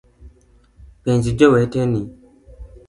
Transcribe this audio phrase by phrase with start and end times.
[1.03, 2.01] Penj joweteni